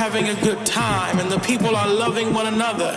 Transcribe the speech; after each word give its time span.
having 0.00 0.30
a 0.30 0.40
good 0.40 0.64
time 0.64 1.18
and 1.18 1.30
the 1.30 1.38
people 1.40 1.76
are 1.76 1.86
loving 1.86 2.32
one 2.32 2.46
another, 2.46 2.92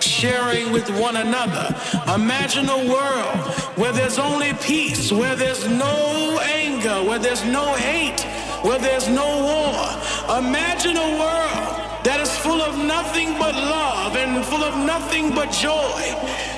sharing 0.00 0.72
with 0.72 0.90
one 0.98 1.14
another. 1.14 1.66
Imagine 2.12 2.68
a 2.68 2.80
world 2.94 3.38
where 3.78 3.92
there's 3.92 4.18
only 4.18 4.52
peace, 4.54 5.12
where 5.12 5.36
there's 5.36 5.68
no 5.68 5.96
anger, 6.42 6.96
where 7.08 7.20
there's 7.20 7.44
no 7.44 7.74
hate, 7.74 8.22
where 8.66 8.80
there's 8.80 9.06
no 9.06 9.28
war. 9.48 10.38
Imagine 10.38 10.96
a 10.96 11.10
world 11.22 11.68
that 12.02 12.18
is 12.18 12.36
full 12.38 12.60
of 12.60 12.76
nothing 12.76 13.38
but 13.38 13.54
love 13.54 14.16
and 14.16 14.44
full 14.44 14.64
of 14.64 14.74
nothing 14.84 15.30
but 15.30 15.52
joy. 15.52 16.02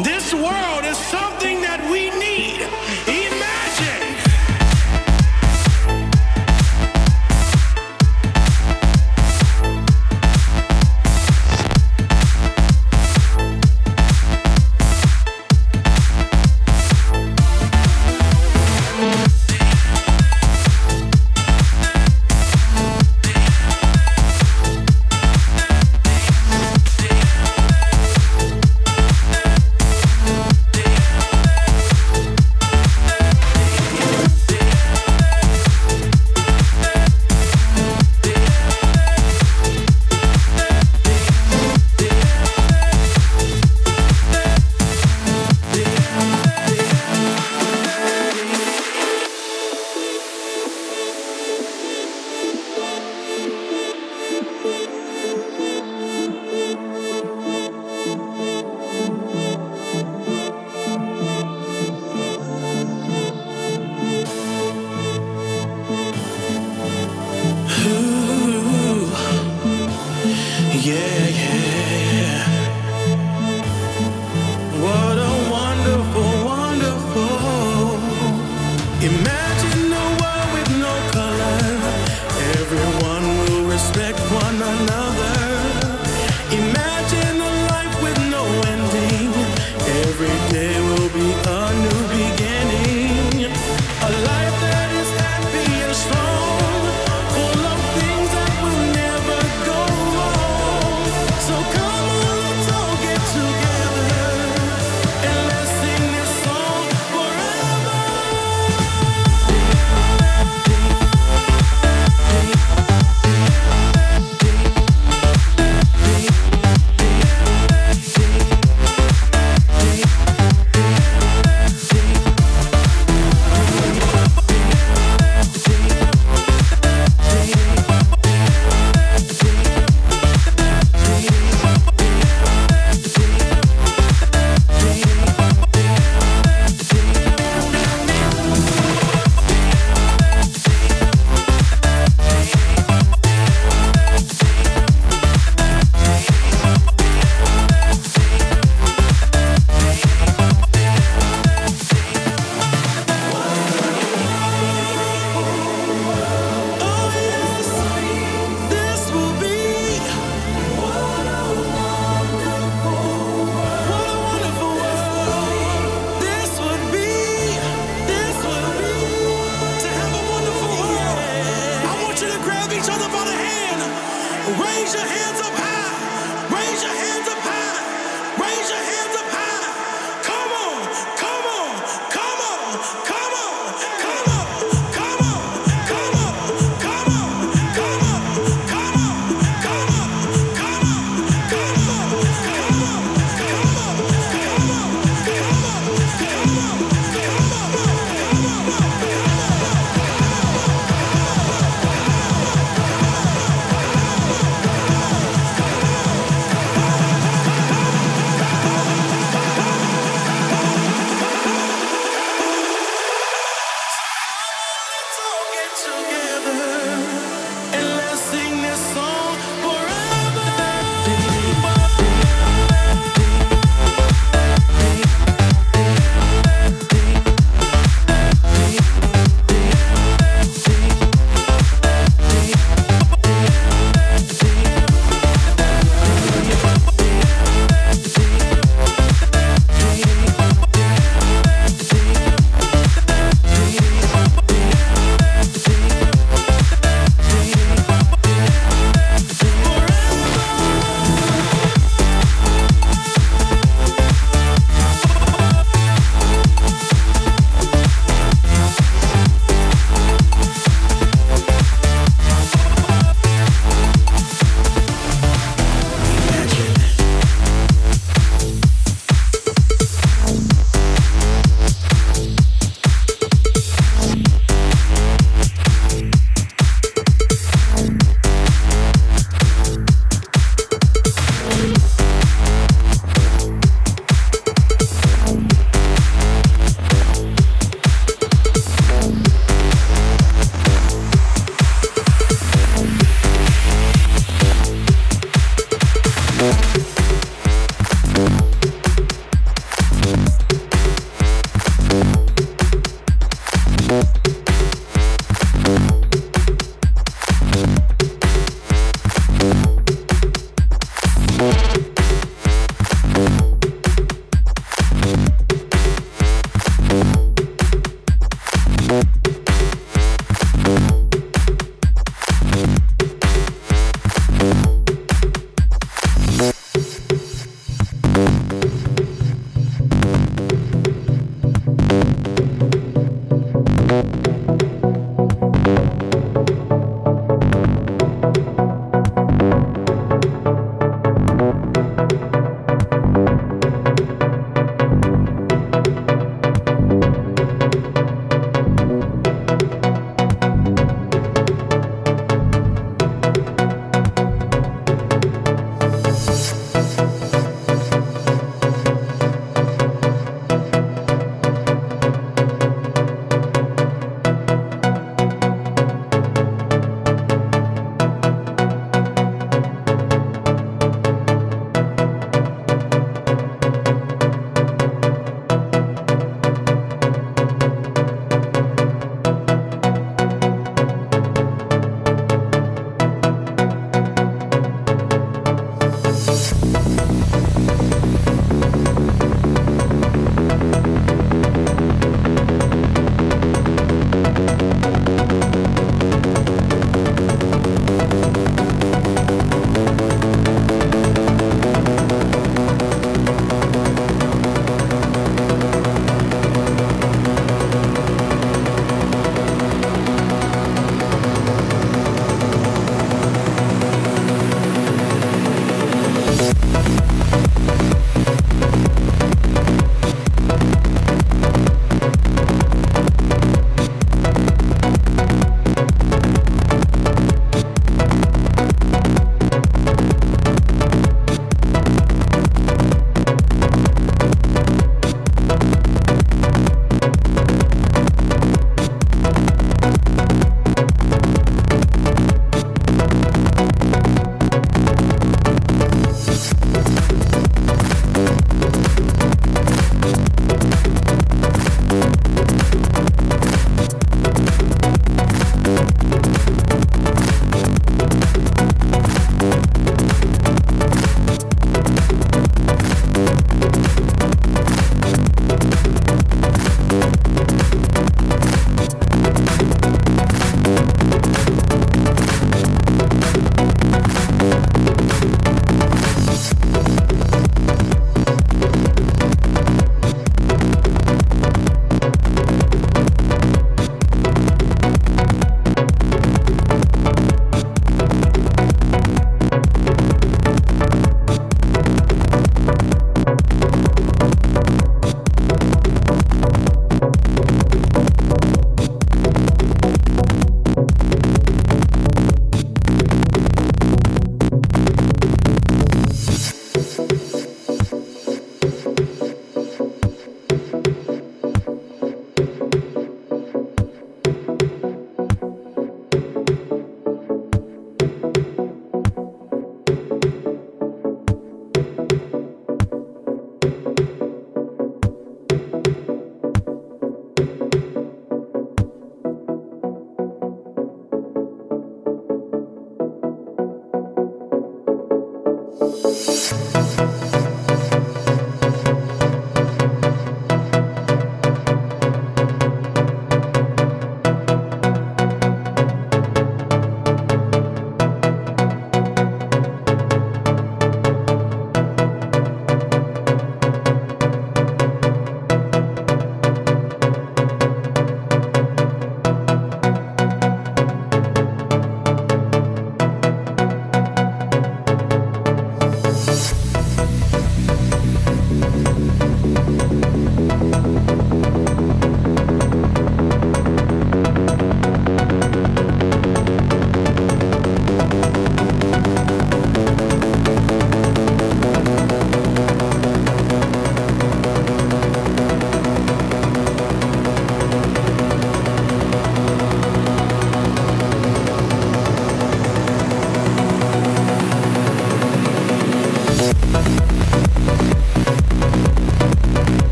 This 0.00 0.32
world 0.32 0.84
is 0.86 0.96
something 0.96 1.60
that 1.60 1.80
we 1.92 2.08
need. 2.16 2.64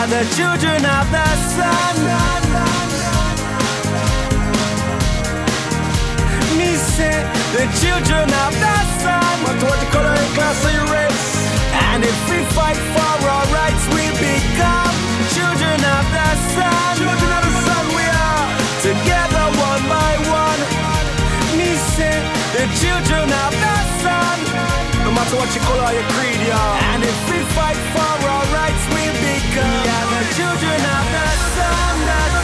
are 0.00 0.06
the 0.06 0.24
children 0.32 0.80
of 0.80 1.06
the 1.12 1.28
sun. 1.52 1.96
Me 6.56 6.72
say 6.96 7.16
the 7.52 7.66
children 7.82 8.28
of 8.44 8.52
the 8.64 8.76
sun. 9.02 9.34
But 9.44 9.58
what 9.60 9.80
color 9.92 10.16
and 10.16 10.30
class 10.36 10.60
and 10.72 10.88
race? 10.88 11.28
And 11.92 12.00
if 12.04 12.18
we 12.30 12.38
fight 12.56 12.80
for 12.94 13.12
our 13.28 13.46
rights, 13.52 13.84
we 13.92 14.04
become 14.16 14.94
children 15.36 15.78
of 15.96 16.04
the 16.16 16.30
sun. 16.56 16.92
Children 16.96 17.30
of 17.36 17.42
the 17.48 17.54
sun, 17.68 17.84
we 17.98 18.06
are 18.24 18.48
together 18.88 19.46
one 19.68 19.84
by 19.84 20.12
one. 20.32 20.60
Me 21.60 21.76
say 21.92 22.16
the 22.56 22.64
children 22.80 23.28
of 23.44 23.52
the 23.64 23.76
sun. 24.00 24.36
No 25.04 25.12
matter 25.12 25.36
what 25.36 25.50
your 25.52 25.64
color, 25.68 25.92
your 25.92 26.08
creed, 26.16 26.40
yeah. 26.48 26.88
And 26.88 27.04
if 27.04 27.18
we 27.28 27.38
fight 27.52 27.80
for 27.92 28.28
our 28.32 28.49
wake 29.42 29.56
up. 29.56 29.84
We 29.84 29.90
are 29.90 30.06
the 30.10 30.34
children 30.34 30.80
of 30.80 31.04
the 31.12 31.26
sun. 31.54 32.39